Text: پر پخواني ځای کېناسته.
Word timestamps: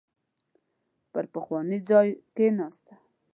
پر 1.11 1.25
پخواني 1.33 1.79
ځای 1.89 2.09
کېناسته. 2.35 2.93